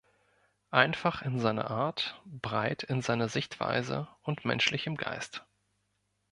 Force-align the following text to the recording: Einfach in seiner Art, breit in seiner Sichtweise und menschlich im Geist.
Einfach 0.71 1.21
in 1.21 1.39
seiner 1.39 1.69
Art, 1.69 2.19
breit 2.25 2.81
in 2.81 3.03
seiner 3.03 3.29
Sichtweise 3.29 4.07
und 4.23 4.45
menschlich 4.45 4.87
im 4.87 4.95
Geist. 4.97 5.45